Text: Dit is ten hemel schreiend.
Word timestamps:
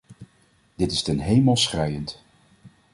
Dit 0.75 0.91
is 0.91 1.01
ten 1.01 1.19
hemel 1.19 1.57
schreiend. 1.57 2.23